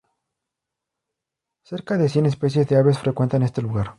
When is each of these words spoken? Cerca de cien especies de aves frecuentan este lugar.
Cerca 1.61 1.95
de 1.99 2.09
cien 2.09 2.25
especies 2.25 2.67
de 2.67 2.75
aves 2.75 2.97
frecuentan 2.97 3.43
este 3.43 3.61
lugar. 3.61 3.89